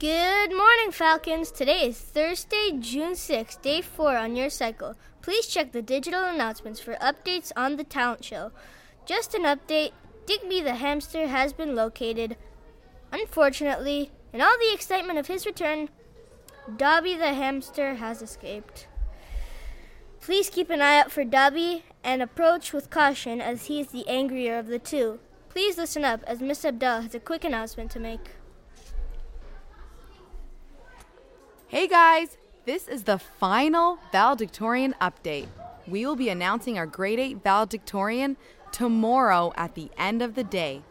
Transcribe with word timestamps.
Good 0.00 0.50
morning, 0.50 0.90
Falcons. 0.90 1.52
Today 1.52 1.86
is 1.86 1.96
Thursday, 1.96 2.72
June 2.80 3.12
6th, 3.12 3.62
day 3.62 3.80
4 3.80 4.16
on 4.16 4.34
your 4.34 4.50
cycle. 4.50 4.96
Please 5.22 5.46
check 5.46 5.70
the 5.70 5.82
digital 5.82 6.24
announcements 6.24 6.80
for 6.80 6.94
updates 6.94 7.52
on 7.54 7.76
the 7.76 7.84
talent 7.84 8.24
show. 8.24 8.50
Just 9.06 9.34
an 9.34 9.44
update 9.44 9.92
Digby 10.26 10.62
the 10.62 10.74
hamster 10.74 11.28
has 11.28 11.52
been 11.52 11.76
located. 11.76 12.36
Unfortunately, 13.12 14.10
in 14.32 14.40
all 14.40 14.58
the 14.58 14.74
excitement 14.74 15.20
of 15.20 15.28
his 15.28 15.46
return, 15.46 15.88
Dobby 16.76 17.14
the 17.14 17.32
hamster 17.32 17.94
has 17.94 18.20
escaped. 18.20 18.88
Please 20.20 20.50
keep 20.50 20.70
an 20.70 20.82
eye 20.82 20.98
out 20.98 21.12
for 21.12 21.22
Dobby 21.22 21.84
and 22.02 22.20
approach 22.20 22.72
with 22.72 22.90
caution 22.90 23.40
as 23.40 23.66
he 23.66 23.78
is 23.80 23.92
the 23.92 24.08
angrier 24.08 24.58
of 24.58 24.66
the 24.66 24.80
two. 24.80 25.20
Please 25.48 25.78
listen 25.78 26.04
up 26.04 26.24
as 26.26 26.40
Miss 26.40 26.64
Abdel 26.64 27.02
has 27.02 27.14
a 27.14 27.20
quick 27.20 27.44
announcement 27.44 27.92
to 27.92 28.00
make. 28.00 28.30
Hey 31.74 31.88
guys, 31.88 32.36
this 32.66 32.86
is 32.86 33.02
the 33.02 33.18
final 33.18 33.98
valedictorian 34.12 34.94
update. 35.00 35.48
We 35.88 36.06
will 36.06 36.14
be 36.14 36.28
announcing 36.28 36.78
our 36.78 36.86
grade 36.86 37.18
8 37.18 37.42
valedictorian 37.42 38.36
tomorrow 38.70 39.52
at 39.56 39.74
the 39.74 39.90
end 39.98 40.22
of 40.22 40.36
the 40.36 40.44
day. 40.44 40.82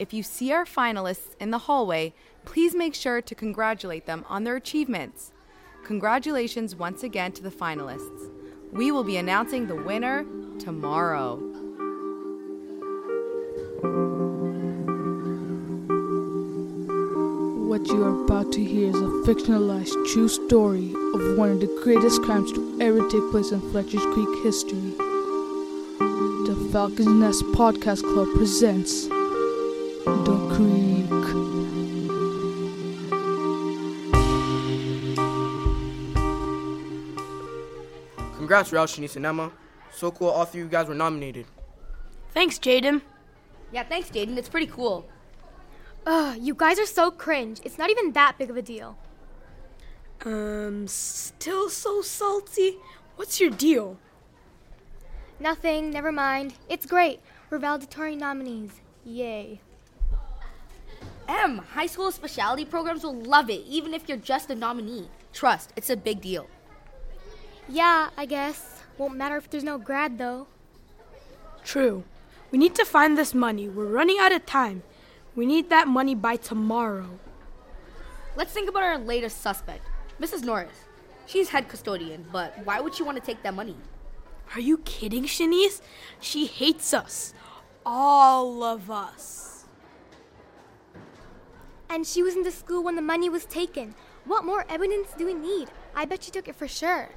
If 0.00 0.12
you 0.12 0.24
see 0.24 0.50
our 0.50 0.64
finalists 0.64 1.36
in 1.38 1.52
the 1.52 1.58
hallway, 1.58 2.12
please 2.44 2.74
make 2.74 2.96
sure 2.96 3.22
to 3.22 3.34
congratulate 3.36 4.06
them 4.06 4.24
on 4.28 4.42
their 4.42 4.56
achievements. 4.56 5.30
Congratulations 5.84 6.74
once 6.74 7.04
again 7.04 7.30
to 7.34 7.42
the 7.44 7.48
finalists. 7.48 8.28
We 8.72 8.90
will 8.90 9.04
be 9.04 9.18
announcing 9.18 9.68
the 9.68 9.76
winner 9.76 10.26
tomorrow. 10.58 11.51
What 17.82 17.90
you 17.90 18.04
are 18.04 18.24
about 18.24 18.52
to 18.52 18.62
hear 18.62 18.90
is 18.90 18.94
a 18.94 19.08
fictionalized 19.26 20.06
true 20.12 20.28
story 20.28 20.94
of 21.14 21.36
one 21.36 21.50
of 21.50 21.58
the 21.58 21.66
greatest 21.82 22.22
crimes 22.22 22.52
to 22.52 22.78
ever 22.80 23.00
take 23.08 23.28
place 23.32 23.50
in 23.50 23.60
Fletcher's 23.72 24.04
Creek 24.14 24.44
history. 24.44 24.94
The 25.98 26.68
Falcons 26.70 27.08
Nest 27.08 27.42
Podcast 27.46 28.02
Club 28.02 28.28
presents 28.36 29.08
The 29.08 30.36
Creek. 30.54 31.10
Congrats, 38.36 38.70
Raul, 38.70 38.86
Shanice, 38.86 39.16
and 39.16 39.26
Emma. 39.26 39.50
So 39.92 40.12
cool 40.12 40.28
all 40.28 40.44
three 40.44 40.60
of 40.60 40.66
you 40.66 40.70
guys 40.70 40.86
were 40.86 40.94
nominated. 40.94 41.46
Thanks, 42.32 42.60
Jaden. 42.60 43.02
Yeah, 43.72 43.82
thanks, 43.82 44.08
Jaden. 44.08 44.36
It's 44.36 44.48
pretty 44.48 44.68
cool. 44.68 45.08
Ugh, 46.04 46.36
you 46.40 46.54
guys 46.54 46.78
are 46.78 46.86
so 46.86 47.10
cringe. 47.10 47.60
It's 47.64 47.78
not 47.78 47.90
even 47.90 48.12
that 48.12 48.38
big 48.38 48.50
of 48.50 48.56
a 48.56 48.62
deal. 48.62 48.96
Um, 50.24 50.86
still 50.88 51.68
so 51.68 52.02
salty? 52.02 52.76
What's 53.16 53.40
your 53.40 53.50
deal? 53.50 53.98
Nothing, 55.38 55.90
never 55.90 56.12
mind. 56.12 56.54
It's 56.68 56.86
great. 56.86 57.20
We're 57.50 57.58
valedictorian 57.58 58.18
nominees. 58.18 58.80
Yay. 59.04 59.60
M, 61.28 61.58
high 61.58 61.86
school 61.86 62.10
specialty 62.10 62.64
programs 62.64 63.04
will 63.04 63.14
love 63.14 63.48
it, 63.48 63.62
even 63.66 63.94
if 63.94 64.08
you're 64.08 64.18
just 64.18 64.50
a 64.50 64.54
nominee. 64.54 65.08
Trust, 65.32 65.72
it's 65.76 65.90
a 65.90 65.96
big 65.96 66.20
deal. 66.20 66.48
Yeah, 67.68 68.10
I 68.16 68.26
guess. 68.26 68.82
Won't 68.98 69.16
matter 69.16 69.36
if 69.36 69.48
there's 69.48 69.64
no 69.64 69.78
grad, 69.78 70.18
though. 70.18 70.46
True. 71.64 72.04
We 72.50 72.58
need 72.58 72.74
to 72.74 72.84
find 72.84 73.16
this 73.16 73.34
money. 73.34 73.68
We're 73.68 73.86
running 73.86 74.18
out 74.20 74.32
of 74.32 74.44
time. 74.46 74.82
We 75.34 75.46
need 75.46 75.70
that 75.70 75.88
money 75.88 76.14
by 76.14 76.36
tomorrow. 76.36 77.18
Let's 78.36 78.52
think 78.52 78.68
about 78.68 78.82
our 78.82 78.98
latest 78.98 79.40
suspect, 79.40 79.86
Mrs. 80.20 80.44
Norris. 80.44 80.84
She's 81.26 81.50
head 81.50 81.68
custodian, 81.68 82.26
but 82.32 82.54
why 82.64 82.80
would 82.80 82.94
she 82.94 83.02
want 83.02 83.18
to 83.18 83.24
take 83.24 83.42
that 83.42 83.54
money? 83.54 83.76
Are 84.54 84.60
you 84.60 84.78
kidding, 84.78 85.24
Shanice? 85.24 85.80
She 86.20 86.46
hates 86.46 86.92
us. 86.92 87.32
All 87.86 88.62
of 88.62 88.90
us. 88.90 89.64
And 91.88 92.06
she 92.06 92.22
was 92.22 92.36
in 92.36 92.42
the 92.42 92.50
school 92.50 92.82
when 92.82 92.96
the 92.96 93.02
money 93.02 93.28
was 93.28 93.44
taken. 93.44 93.94
What 94.24 94.44
more 94.44 94.64
evidence 94.68 95.08
do 95.16 95.26
we 95.26 95.34
need? 95.34 95.68
I 95.94 96.04
bet 96.04 96.24
she 96.24 96.30
took 96.30 96.48
it 96.48 96.56
for 96.56 96.68
sure. 96.68 97.10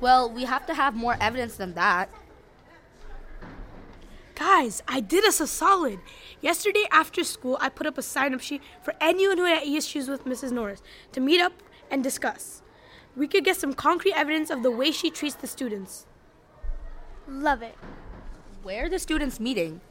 Well, 0.00 0.30
we 0.30 0.44
have 0.44 0.66
to 0.66 0.74
have 0.74 0.94
more 0.94 1.16
evidence 1.20 1.56
than 1.56 1.74
that. 1.74 2.10
Guys, 4.40 4.82
I 4.88 5.00
did 5.00 5.26
us 5.26 5.38
a 5.38 5.46
solid. 5.46 5.98
Yesterday 6.40 6.86
after 6.90 7.24
school, 7.24 7.58
I 7.60 7.68
put 7.68 7.86
up 7.86 7.98
a 7.98 8.02
sign 8.02 8.32
up 8.32 8.40
sheet 8.40 8.62
for 8.82 8.94
anyone 8.98 9.36
who 9.36 9.44
had 9.44 9.64
issues 9.64 10.08
with 10.08 10.24
Mrs. 10.24 10.50
Norris 10.50 10.80
to 11.12 11.20
meet 11.20 11.42
up 11.42 11.52
and 11.90 12.02
discuss. 12.02 12.62
We 13.14 13.28
could 13.28 13.44
get 13.44 13.58
some 13.58 13.74
concrete 13.74 14.14
evidence 14.14 14.48
of 14.48 14.62
the 14.62 14.70
way 14.70 14.92
she 14.92 15.10
treats 15.10 15.34
the 15.34 15.46
students. 15.46 16.06
Love 17.28 17.60
it. 17.60 17.74
Where 18.62 18.86
are 18.86 18.88
the 18.88 18.98
students 18.98 19.38
meeting? 19.38 19.82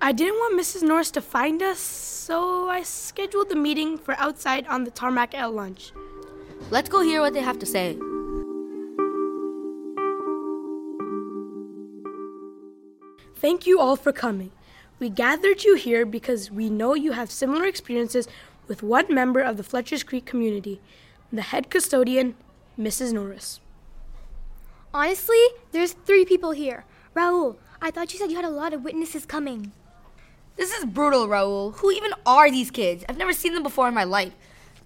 I 0.00 0.12
didn't 0.12 0.38
want 0.38 0.56
Mrs. 0.56 0.84
Norris 0.84 1.10
to 1.10 1.20
find 1.20 1.60
us, 1.60 1.80
so 1.80 2.68
I 2.68 2.84
scheduled 2.84 3.48
the 3.48 3.56
meeting 3.56 3.98
for 3.98 4.14
outside 4.18 4.68
on 4.68 4.84
the 4.84 4.92
tarmac 4.92 5.34
at 5.34 5.52
lunch. 5.52 5.90
Let's 6.70 6.88
go 6.88 7.00
hear 7.00 7.22
what 7.22 7.34
they 7.34 7.40
have 7.40 7.58
to 7.58 7.66
say. 7.66 7.98
Thank 13.36 13.66
you 13.66 13.80
all 13.80 13.96
for 13.96 14.12
coming. 14.12 14.52
We 14.98 15.10
gathered 15.10 15.64
you 15.64 15.74
here 15.74 16.06
because 16.06 16.50
we 16.50 16.70
know 16.70 16.94
you 16.94 17.12
have 17.12 17.30
similar 17.30 17.66
experiences 17.66 18.28
with 18.68 18.82
one 18.82 19.12
member 19.12 19.40
of 19.40 19.56
the 19.56 19.64
Fletcher's 19.64 20.02
Creek 20.02 20.24
community, 20.24 20.80
the 21.32 21.42
head 21.42 21.68
custodian, 21.68 22.36
Mrs. 22.78 23.12
Norris. 23.12 23.60
Honestly, 24.92 25.42
there's 25.72 25.92
three 25.92 26.24
people 26.24 26.52
here. 26.52 26.84
Raul, 27.14 27.56
I 27.82 27.90
thought 27.90 28.12
you 28.12 28.18
said 28.18 28.30
you 28.30 28.36
had 28.36 28.44
a 28.44 28.50
lot 28.50 28.72
of 28.72 28.84
witnesses 28.84 29.26
coming. 29.26 29.72
This 30.56 30.72
is 30.72 30.84
brutal, 30.84 31.26
Raul. 31.26 31.74
Who 31.78 31.90
even 31.90 32.12
are 32.24 32.50
these 32.50 32.70
kids? 32.70 33.04
I've 33.08 33.18
never 33.18 33.32
seen 33.32 33.54
them 33.54 33.64
before 33.64 33.88
in 33.88 33.94
my 33.94 34.04
life. 34.04 34.32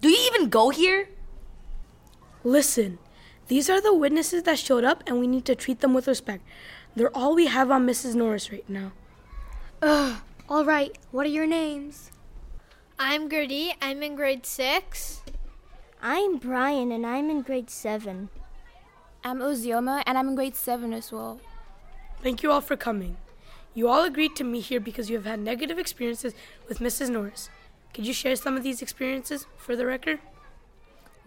Do 0.01 0.09
you 0.09 0.31
even 0.33 0.49
go 0.49 0.71
here? 0.71 1.09
Listen, 2.43 2.97
these 3.47 3.69
are 3.69 3.81
the 3.81 3.93
witnesses 3.93 4.43
that 4.43 4.57
showed 4.57 4.83
up, 4.83 5.03
and 5.05 5.19
we 5.19 5.27
need 5.27 5.45
to 5.45 5.55
treat 5.55 5.81
them 5.81 5.93
with 5.93 6.07
respect. 6.07 6.43
They're 6.95 7.15
all 7.15 7.35
we 7.35 7.47
have 7.47 7.71
on 7.71 7.87
Mrs. 7.87 8.15
Norris 8.15 8.51
right 8.51 8.67
now. 8.69 8.91
Ugh. 9.81 10.21
All 10.49 10.65
right, 10.65 10.97
what 11.11 11.25
are 11.27 11.29
your 11.29 11.45
names? 11.45 12.11
I'm 12.97 13.29
Gertie. 13.29 13.73
I'm 13.81 14.01
in 14.01 14.15
grade 14.15 14.45
six. 14.45 15.21
I'm 16.01 16.37
Brian 16.37 16.93
and 16.93 17.05
I'm 17.05 17.29
in 17.29 17.41
grade 17.41 17.69
7. 17.69 18.29
I'm 19.21 19.39
Ozioma 19.39 20.01
and 20.05 20.17
I'm 20.17 20.29
in 20.29 20.35
grade 20.35 20.55
7 20.55 20.93
as 20.93 21.11
well. 21.11 21.41
Thank 22.23 22.41
you 22.41 22.51
all 22.51 22.61
for 22.61 22.77
coming. 22.77 23.17
You 23.73 23.89
all 23.89 24.05
agreed 24.05 24.33
to 24.37 24.45
meet 24.45 24.67
here 24.67 24.79
because 24.79 25.09
you 25.09 25.17
have 25.17 25.25
had 25.25 25.41
negative 25.41 25.77
experiences 25.77 26.33
with 26.69 26.79
Mrs. 26.79 27.09
Norris. 27.09 27.49
Could 27.93 28.07
you 28.07 28.13
share 28.13 28.37
some 28.37 28.55
of 28.55 28.63
these 28.63 28.81
experiences 28.81 29.45
for 29.57 29.75
the 29.75 29.85
record? 29.85 30.19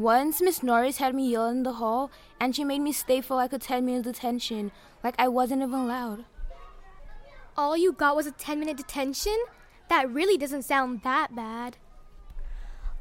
Once 0.03 0.43
Miss 0.43 0.65
Norris 0.65 0.97
had 0.97 1.15
me 1.15 1.31
yell 1.31 1.47
in 1.47 1.63
the 1.63 1.75
hall 1.75 2.11
and 2.41 2.57
she 2.57 2.65
made 2.65 2.81
me 2.81 2.91
stay 2.91 3.21
for 3.21 3.37
like 3.37 3.53
a 3.53 3.59
10 3.59 3.87
minute 3.87 4.03
detention, 4.03 4.73
like 5.05 5.15
I 5.17 5.29
wasn't 5.29 5.63
even 5.63 5.79
allowed. 5.79 6.25
All 7.57 7.77
you 7.77 7.93
got 7.93 8.17
was 8.17 8.27
a 8.27 8.33
10 8.33 8.59
minute 8.59 8.77
detention? 8.77 9.39
That 9.89 10.11
really 10.11 10.37
doesn't 10.37 10.65
sound 10.65 11.03
that 11.05 11.37
bad. 11.37 11.77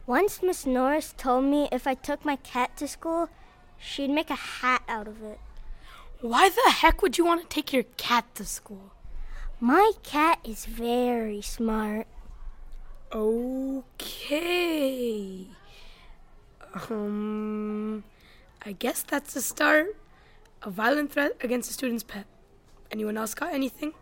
Once 0.05 0.43
Miss 0.43 0.67
Norris 0.67 1.15
told 1.17 1.45
me 1.45 1.67
if 1.71 1.87
I 1.87 1.95
took 1.95 2.23
my 2.23 2.35
cat 2.35 2.77
to 2.77 2.87
school, 2.87 3.29
she'd 3.79 4.11
make 4.11 4.29
a 4.29 4.35
hat 4.35 4.83
out 4.87 5.07
of 5.07 5.23
it. 5.23 5.39
Why 6.19 6.49
the 6.49 6.69
heck 6.69 7.01
would 7.01 7.17
you 7.17 7.25
want 7.25 7.41
to 7.41 7.47
take 7.47 7.73
your 7.73 7.85
cat 7.97 8.25
to 8.35 8.45
school? 8.45 8.91
My 9.59 9.93
cat 10.03 10.37
is 10.43 10.67
very 10.67 11.41
smart. 11.41 12.05
Okay. 13.11 13.87
Um, 16.73 18.03
I 18.65 18.71
guess 18.73 19.03
that's 19.03 19.35
a 19.35 19.41
start. 19.41 19.95
A 20.63 20.69
violent 20.69 21.11
threat 21.11 21.33
against 21.41 21.69
a 21.69 21.73
student's 21.73 22.03
pet. 22.03 22.25
Anyone 22.91 23.17
else 23.17 23.33
got 23.33 23.53
anything? 23.53 23.93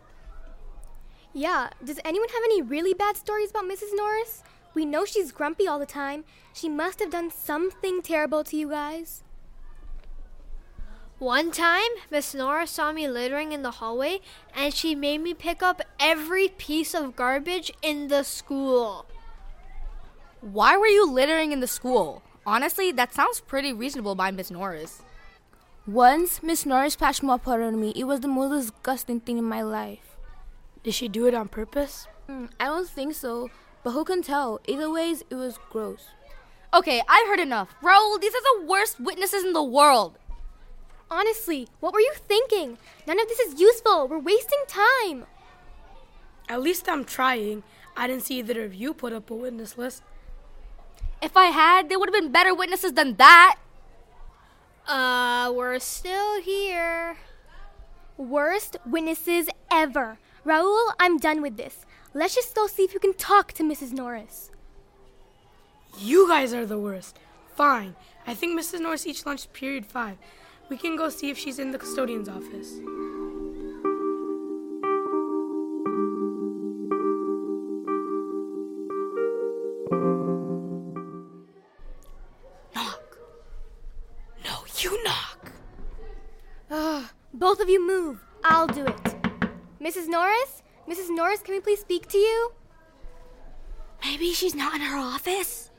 Yeah, 1.32 1.70
does 1.82 2.00
anyone 2.04 2.28
have 2.28 2.42
any 2.44 2.60
really 2.60 2.92
bad 2.92 3.16
stories 3.16 3.50
about 3.50 3.64
Mrs. 3.64 3.94
Norris? 3.94 4.42
We 4.74 4.84
know 4.84 5.04
she's 5.04 5.32
grumpy 5.32 5.66
all 5.66 5.78
the 5.78 5.86
time. 5.86 6.24
She 6.52 6.68
must 6.68 7.00
have 7.00 7.10
done 7.10 7.30
something 7.30 8.02
terrible 8.02 8.44
to 8.44 8.56
you 8.56 8.68
guys. 8.68 9.22
One 11.18 11.50
time, 11.50 11.90
Miss 12.10 12.34
Norris 12.34 12.70
saw 12.70 12.92
me 12.92 13.06
littering 13.06 13.52
in 13.52 13.62
the 13.62 13.72
hallway 13.72 14.20
and 14.54 14.72
she 14.72 14.94
made 14.94 15.18
me 15.18 15.34
pick 15.34 15.62
up 15.62 15.82
every 15.98 16.48
piece 16.48 16.94
of 16.94 17.14
garbage 17.14 17.70
in 17.82 18.08
the 18.08 18.22
school. 18.22 19.06
Why 20.40 20.76
were 20.76 20.86
you 20.86 21.10
littering 21.10 21.52
in 21.52 21.60
the 21.60 21.66
school? 21.66 22.22
Honestly, 22.46 22.90
that 22.92 23.12
sounds 23.12 23.40
pretty 23.40 23.72
reasonable 23.72 24.14
by 24.14 24.30
Miss 24.30 24.50
Norris. 24.50 25.02
Once 25.86 26.42
Miss 26.42 26.64
Norris 26.64 26.96
passed 26.96 27.22
mop 27.22 27.46
water 27.46 27.64
on 27.64 27.80
me. 27.80 27.92
It 27.96 28.04
was 28.04 28.20
the 28.20 28.28
most 28.28 28.50
disgusting 28.50 29.20
thing 29.20 29.38
in 29.38 29.44
my 29.44 29.62
life. 29.62 30.16
Did 30.82 30.94
she 30.94 31.08
do 31.08 31.26
it 31.26 31.34
on 31.34 31.48
purpose? 31.48 32.06
Mm, 32.28 32.48
I 32.58 32.66
don't 32.66 32.88
think 32.88 33.14
so, 33.14 33.50
but 33.82 33.90
who 33.90 34.04
can 34.04 34.22
tell? 34.22 34.60
Either 34.66 34.90
ways, 34.90 35.24
it 35.30 35.34
was 35.34 35.58
gross. 35.70 36.08
Okay, 36.72 37.02
I've 37.08 37.26
heard 37.26 37.40
enough. 37.40 37.74
Raul, 37.82 38.20
these 38.20 38.34
are 38.34 38.60
the 38.60 38.66
worst 38.66 39.00
witnesses 39.00 39.44
in 39.44 39.52
the 39.52 39.62
world. 39.62 40.18
Honestly, 41.10 41.66
what 41.80 41.92
were 41.92 42.00
you 42.00 42.12
thinking? 42.14 42.78
None 43.06 43.20
of 43.20 43.26
this 43.26 43.40
is 43.40 43.60
useful. 43.60 44.06
We're 44.06 44.20
wasting 44.20 44.62
time. 44.68 45.26
At 46.48 46.62
least 46.62 46.88
I'm 46.88 47.04
trying. 47.04 47.64
I 47.96 48.06
didn't 48.06 48.22
see 48.22 48.38
either 48.38 48.64
of 48.64 48.74
you 48.74 48.94
put 48.94 49.12
up 49.12 49.30
a 49.30 49.34
witness 49.34 49.76
list. 49.76 50.02
If 51.22 51.36
I 51.36 51.46
had, 51.46 51.88
they 51.88 51.96
would 51.96 52.08
have 52.08 52.22
been 52.22 52.32
better 52.32 52.54
witnesses 52.54 52.92
than 52.92 53.16
that. 53.16 53.56
Uh, 54.86 55.52
we're 55.54 55.78
still 55.78 56.40
here. 56.40 57.16
Worst 58.16 58.76
witnesses 58.86 59.48
ever. 59.70 60.18
Raul, 60.44 60.92
I'm 60.98 61.18
done 61.18 61.42
with 61.42 61.56
this. 61.56 61.84
Let's 62.14 62.34
just 62.34 62.54
go 62.54 62.66
see 62.66 62.82
if 62.82 62.94
you 62.94 63.00
can 63.00 63.14
talk 63.14 63.52
to 63.52 63.62
Mrs. 63.62 63.92
Norris. 63.92 64.50
You 65.98 66.28
guys 66.28 66.54
are 66.54 66.66
the 66.66 66.78
worst. 66.78 67.18
Fine. 67.54 67.94
I 68.26 68.34
think 68.34 68.58
Mrs. 68.58 68.80
Norris 68.80 69.06
eats 69.06 69.26
lunch 69.26 69.52
period 69.52 69.86
five. 69.86 70.16
We 70.68 70.76
can 70.76 70.96
go 70.96 71.08
see 71.08 71.30
if 71.30 71.38
she's 71.38 71.58
in 71.58 71.72
the 71.72 71.78
custodian's 71.78 72.28
office. 72.28 72.74
Ugh, 86.70 87.04
both 87.34 87.60
of 87.60 87.68
you 87.68 87.84
move. 87.84 88.24
I'll 88.44 88.66
do 88.66 88.84
it. 88.84 89.04
Mrs. 89.80 90.08
Norris? 90.08 90.62
Mrs. 90.88 91.14
Norris, 91.14 91.40
can 91.40 91.54
we 91.54 91.60
please 91.60 91.80
speak 91.80 92.08
to 92.08 92.18
you? 92.18 92.52
Maybe 94.02 94.32
she's 94.32 94.54
not 94.54 94.74
in 94.74 94.80
her 94.80 94.96
office. 94.96 95.70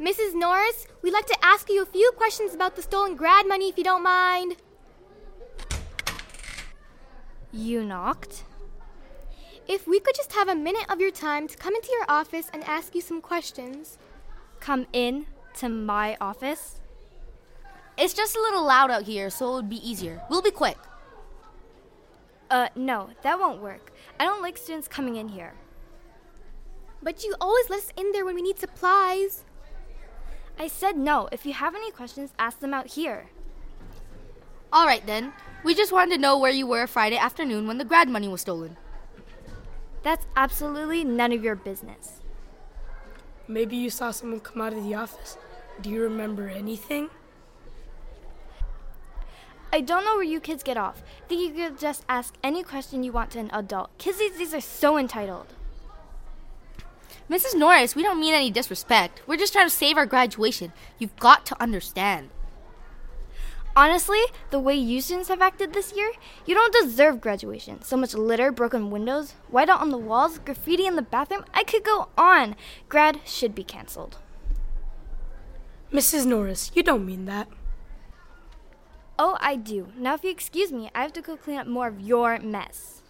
Mrs. 0.00 0.34
Norris, 0.34 0.86
we'd 1.02 1.12
like 1.12 1.26
to 1.26 1.44
ask 1.44 1.68
you 1.68 1.82
a 1.82 1.86
few 1.86 2.10
questions 2.16 2.54
about 2.54 2.74
the 2.74 2.82
stolen 2.82 3.14
grad 3.14 3.46
money 3.46 3.68
if 3.68 3.78
you 3.78 3.84
don't 3.84 4.02
mind. 4.02 4.56
You 7.52 7.84
knocked? 7.84 8.44
If 9.68 9.86
we 9.86 10.00
could 10.00 10.16
just 10.16 10.32
have 10.32 10.48
a 10.48 10.54
minute 10.54 10.86
of 10.90 11.00
your 11.00 11.12
time 11.12 11.46
to 11.46 11.56
come 11.56 11.74
into 11.74 11.92
your 11.92 12.04
office 12.08 12.50
and 12.52 12.64
ask 12.64 12.94
you 12.94 13.00
some 13.00 13.20
questions. 13.20 13.96
Come 14.58 14.86
in 14.92 15.26
to 15.58 15.68
my 15.68 16.16
office? 16.20 16.81
It's 17.96 18.14
just 18.14 18.36
a 18.36 18.40
little 18.40 18.64
loud 18.64 18.90
out 18.90 19.02
here, 19.02 19.30
so 19.30 19.52
it 19.52 19.54
would 19.56 19.68
be 19.68 19.88
easier. 19.88 20.22
We'll 20.30 20.42
be 20.42 20.50
quick. 20.50 20.78
Uh, 22.50 22.68
no, 22.74 23.10
that 23.22 23.38
won't 23.38 23.62
work. 23.62 23.92
I 24.18 24.24
don't 24.24 24.42
like 24.42 24.58
students 24.58 24.88
coming 24.88 25.16
in 25.16 25.28
here. 25.28 25.54
But 27.02 27.24
you 27.24 27.34
always 27.40 27.68
let 27.68 27.80
us 27.80 27.92
in 27.96 28.12
there 28.12 28.24
when 28.24 28.34
we 28.34 28.42
need 28.42 28.58
supplies. 28.58 29.44
I 30.58 30.68
said 30.68 30.96
no. 30.96 31.28
If 31.32 31.44
you 31.46 31.52
have 31.54 31.74
any 31.74 31.90
questions, 31.90 32.32
ask 32.38 32.60
them 32.60 32.74
out 32.74 32.88
here. 32.88 33.30
All 34.72 34.86
right 34.86 35.04
then. 35.06 35.32
We 35.64 35.74
just 35.74 35.92
wanted 35.92 36.16
to 36.16 36.20
know 36.20 36.38
where 36.38 36.50
you 36.50 36.66
were 36.66 36.86
Friday 36.86 37.16
afternoon 37.16 37.66
when 37.66 37.78
the 37.78 37.84
grad 37.84 38.08
money 38.08 38.28
was 38.28 38.40
stolen. 38.40 38.76
That's 40.02 40.26
absolutely 40.34 41.04
none 41.04 41.32
of 41.32 41.44
your 41.44 41.54
business. 41.54 42.20
Maybe 43.46 43.76
you 43.76 43.90
saw 43.90 44.10
someone 44.10 44.40
come 44.40 44.60
out 44.60 44.72
of 44.72 44.82
the 44.82 44.94
office. 44.94 45.36
Do 45.80 45.90
you 45.90 46.02
remember 46.02 46.48
anything? 46.48 47.10
I 49.74 49.80
don't 49.80 50.04
know 50.04 50.16
where 50.16 50.24
you 50.24 50.38
kids 50.38 50.62
get 50.62 50.76
off. 50.76 51.02
Think 51.28 51.40
you 51.40 51.50
could 51.50 51.78
just 51.78 52.04
ask 52.06 52.34
any 52.42 52.62
question 52.62 53.02
you 53.02 53.10
want 53.10 53.30
to 53.30 53.38
an 53.38 53.50
adult. 53.54 53.96
Kids 53.96 54.18
these 54.18 54.36
days 54.36 54.52
are 54.52 54.60
so 54.60 54.98
entitled. 54.98 55.46
Mrs. 57.30 57.56
Norris, 57.56 57.96
we 57.96 58.02
don't 58.02 58.20
mean 58.20 58.34
any 58.34 58.50
disrespect. 58.50 59.22
We're 59.26 59.38
just 59.38 59.54
trying 59.54 59.66
to 59.66 59.74
save 59.74 59.96
our 59.96 60.04
graduation. 60.04 60.74
You've 60.98 61.16
got 61.16 61.46
to 61.46 61.62
understand. 61.62 62.28
Honestly, 63.74 64.20
the 64.50 64.60
way 64.60 64.74
you 64.74 65.00
students 65.00 65.30
have 65.30 65.40
acted 65.40 65.72
this 65.72 65.94
year, 65.96 66.12
you 66.44 66.54
don't 66.54 66.74
deserve 66.74 67.22
graduation. 67.22 67.80
So 67.80 67.96
much 67.96 68.12
litter, 68.12 68.52
broken 68.52 68.90
windows, 68.90 69.32
white 69.48 69.70
out 69.70 69.80
on 69.80 69.88
the 69.88 69.96
walls, 69.96 70.38
graffiti 70.38 70.84
in 70.84 70.96
the 70.96 71.00
bathroom. 71.00 71.46
I 71.54 71.64
could 71.64 71.82
go 71.82 72.08
on. 72.18 72.56
Grad 72.90 73.20
should 73.24 73.54
be 73.54 73.64
canceled. 73.64 74.18
Mrs. 75.90 76.26
Norris, 76.26 76.70
you 76.74 76.82
don't 76.82 77.06
mean 77.06 77.24
that. 77.24 77.48
Oh, 79.24 79.38
I 79.40 79.54
do. 79.54 79.86
Now, 79.96 80.14
if 80.14 80.24
you 80.24 80.30
excuse 80.32 80.72
me, 80.72 80.90
I 80.96 81.02
have 81.02 81.12
to 81.12 81.22
go 81.22 81.36
clean 81.36 81.56
up 81.56 81.68
more 81.68 81.86
of 81.86 82.00
your 82.00 82.40
mess. 82.40 83.02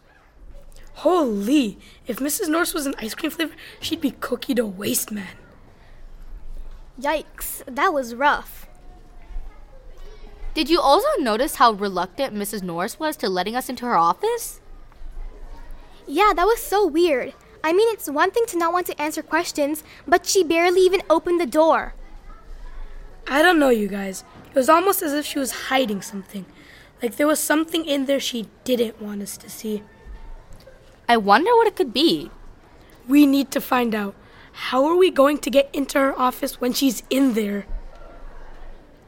Holy! 0.96 1.78
If 2.06 2.18
Mrs. 2.18 2.50
Norris 2.50 2.74
was 2.74 2.84
an 2.84 2.94
ice 2.98 3.14
cream 3.14 3.30
flavor, 3.30 3.54
she'd 3.80 4.02
be 4.02 4.10
cookie 4.10 4.54
to 4.56 4.66
waste, 4.66 5.10
man. 5.10 5.36
Yikes, 7.00 7.62
that 7.64 7.94
was 7.94 8.14
rough. 8.14 8.68
Did 10.52 10.68
you 10.68 10.82
also 10.82 11.08
notice 11.18 11.54
how 11.54 11.72
reluctant 11.72 12.34
Mrs. 12.34 12.62
Norris 12.62 12.98
was 12.98 13.16
to 13.16 13.30
letting 13.30 13.56
us 13.56 13.70
into 13.70 13.86
her 13.86 13.96
office? 13.96 14.60
Yeah, 16.06 16.34
that 16.36 16.44
was 16.44 16.60
so 16.60 16.86
weird. 16.86 17.32
I 17.64 17.72
mean, 17.72 17.88
it's 17.90 18.10
one 18.10 18.32
thing 18.32 18.44
to 18.48 18.58
not 18.58 18.74
want 18.74 18.86
to 18.88 19.00
answer 19.00 19.22
questions, 19.22 19.82
but 20.06 20.26
she 20.26 20.44
barely 20.44 20.82
even 20.82 21.00
opened 21.08 21.40
the 21.40 21.46
door. 21.46 21.94
I 23.26 23.40
don't 23.40 23.58
know, 23.58 23.70
you 23.70 23.88
guys. 23.88 24.24
It 24.52 24.56
was 24.56 24.68
almost 24.68 25.00
as 25.00 25.14
if 25.14 25.24
she 25.24 25.38
was 25.38 25.68
hiding 25.72 26.02
something. 26.02 26.44
Like 27.02 27.16
there 27.16 27.26
was 27.26 27.40
something 27.40 27.86
in 27.86 28.04
there 28.04 28.20
she 28.20 28.48
didn't 28.64 29.00
want 29.00 29.22
us 29.22 29.38
to 29.38 29.48
see. 29.48 29.82
I 31.08 31.16
wonder 31.16 31.50
what 31.52 31.66
it 31.66 31.74
could 31.74 31.94
be. 31.94 32.30
We 33.08 33.24
need 33.24 33.50
to 33.52 33.62
find 33.62 33.94
out. 33.94 34.14
How 34.52 34.84
are 34.84 34.94
we 34.94 35.10
going 35.10 35.38
to 35.38 35.50
get 35.50 35.70
into 35.72 35.98
her 35.98 36.18
office 36.18 36.60
when 36.60 36.74
she's 36.74 37.02
in 37.08 37.32
there? 37.32 37.64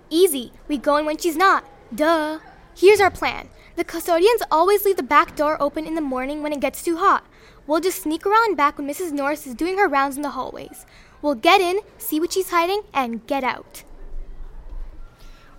Easy. 0.08 0.50
We 0.66 0.78
go 0.78 0.96
in 0.96 1.04
when 1.04 1.18
she's 1.18 1.36
not. 1.36 1.68
Duh. 1.94 2.38
Here's 2.74 3.00
our 3.00 3.10
plan. 3.10 3.50
The 3.76 3.84
custodians 3.84 4.42
always 4.50 4.86
leave 4.86 4.96
the 4.96 5.02
back 5.02 5.36
door 5.36 5.60
open 5.60 5.86
in 5.86 5.94
the 5.94 6.00
morning 6.00 6.42
when 6.42 6.54
it 6.54 6.60
gets 6.60 6.82
too 6.82 6.96
hot. 6.96 7.26
We'll 7.66 7.80
just 7.80 8.02
sneak 8.02 8.24
around 8.24 8.56
back 8.56 8.78
when 8.78 8.88
Mrs. 8.88 9.12
Norris 9.12 9.46
is 9.46 9.54
doing 9.54 9.76
her 9.76 9.88
rounds 9.88 10.16
in 10.16 10.22
the 10.22 10.30
hallways. 10.30 10.86
We'll 11.20 11.34
get 11.34 11.60
in, 11.60 11.80
see 11.98 12.18
what 12.18 12.32
she's 12.32 12.48
hiding, 12.48 12.82
and 12.94 13.26
get 13.26 13.44
out. 13.44 13.84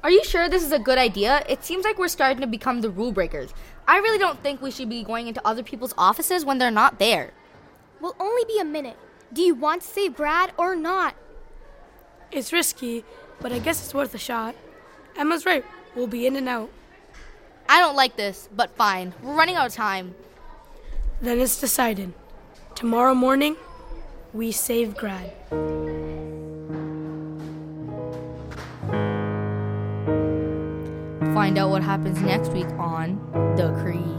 Are 0.06 0.12
you 0.12 0.24
sure 0.24 0.48
this 0.48 0.63
is 0.63 0.72
a 0.72 0.78
good 0.78 1.00
idea? 1.00 1.44
It 1.50 1.63
seems 1.66 1.84
like 1.84 1.98
we're 1.98 2.10
starting 2.10 2.40
to 2.42 2.46
become 2.46 2.81
the 2.81 2.92
rule 2.92 3.12
breakers. 3.12 3.52
I 3.88 3.98
really 3.98 4.19
don't 4.19 4.40
think 4.44 4.62
we 4.62 4.69
should 4.69 4.88
be 4.88 5.04
going 5.04 5.25
into 5.25 5.42
other 5.44 5.63
people's 5.63 5.96
offices 5.98 6.46
when 6.46 6.60
they're 6.60 6.69
not 6.69 7.00
there. 7.00 7.34
We'll 8.00 8.16
only 8.19 8.44
be 8.46 8.60
a 8.60 8.66
minute. 8.66 8.98
Do 9.34 9.42
you 9.42 9.56
want 9.56 9.81
to 9.81 9.88
save 9.88 10.16
grad 10.16 10.54
or 10.57 10.75
not? 10.75 11.15
It's 12.32 12.53
risky, 12.53 13.03
but 13.41 13.51
I 13.51 13.58
guess 13.58 13.84
it's 13.84 13.96
worth 13.96 14.13
a 14.13 14.20
shot. 14.20 14.53
Emma's 15.18 15.44
right. 15.44 15.65
We'll 15.96 16.06
be 16.06 16.27
in 16.27 16.36
and 16.36 16.48
out. 16.48 16.70
I 17.68 17.80
don't 17.80 17.96
like 17.96 18.15
this, 18.15 18.48
but 18.56 18.75
fine. 18.75 19.15
We're 19.24 19.34
running 19.34 19.56
out 19.56 19.65
of 19.65 19.74
time. 19.74 20.13
Then 21.20 21.39
it's 21.39 21.60
decided. 21.60 22.13
Tomorrow 22.75 23.15
morning, 23.15 23.56
we 24.34 24.51
save 24.51 24.96
Grad. 24.96 25.34
Find 31.56 31.64
out 31.64 31.70
what 31.70 31.84
happens 31.84 32.22
next 32.22 32.52
week 32.52 32.68
on 32.78 33.16
The 33.56 33.72
Creek. 33.82 34.14